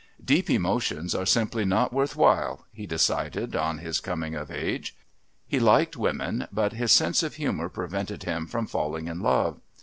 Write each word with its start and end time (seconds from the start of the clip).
"Deep 0.25 0.49
emotions 0.49 1.13
are 1.13 1.27
simply 1.27 1.63
not 1.63 1.93
worth 1.93 2.15
while," 2.15 2.65
he 2.73 2.87
decided 2.87 3.55
on 3.55 3.77
his 3.77 3.99
coming 3.99 4.33
of 4.33 4.49
age. 4.49 4.97
He 5.47 5.59
liked 5.59 5.95
women 5.95 6.47
but 6.51 6.73
his 6.73 6.91
sense 6.91 7.21
of 7.21 7.35
humour 7.35 7.69
prevented 7.69 8.23
him 8.23 8.47
from 8.47 8.65
falling 8.65 9.07
in 9.07 9.19
love. 9.19 9.61